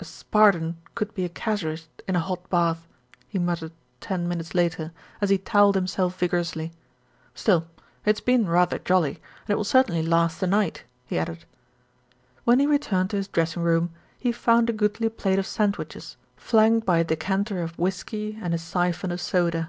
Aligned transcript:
"A 0.00 0.04
Spartan 0.06 0.78
could 0.94 1.12
be 1.12 1.26
a 1.26 1.28
casuist 1.28 1.88
in 2.08 2.16
a 2.16 2.20
hot 2.20 2.48
bath," 2.48 2.88
he 3.28 3.38
mut 3.38 3.58
tered 3.58 3.72
ten 4.00 4.26
minutes 4.26 4.54
later, 4.54 4.92
as 5.20 5.28
he 5.28 5.36
towelled 5.36 5.74
himself 5.74 6.18
vigor 6.18 6.38
ously. 6.38 6.72
"Still, 7.34 7.66
it's 8.06 8.22
been 8.22 8.48
rather 8.48 8.78
jolly, 8.78 9.20
and 9.44 9.50
it 9.50 9.56
will 9.56 9.62
cer 9.64 9.82
tainly 9.84 10.08
last 10.08 10.40
the 10.40 10.46
night," 10.46 10.84
he 11.04 11.18
added. 11.18 11.44
When 12.44 12.60
he 12.60 12.66
returned 12.66 13.10
to 13.10 13.16
his 13.18 13.28
dressing 13.28 13.60
room, 13.62 13.90
he 14.18 14.32
found 14.32 14.70
a 14.70 14.72
goodly 14.72 15.10
plate 15.10 15.38
of 15.38 15.46
sandwiches, 15.46 16.16
flanked 16.34 16.86
by 16.86 16.96
a 17.00 17.04
decanter 17.04 17.60
of 17.60 17.78
whisky 17.78 18.38
and 18.40 18.54
a 18.54 18.58
syphon 18.58 19.12
of 19.12 19.20
soda. 19.20 19.68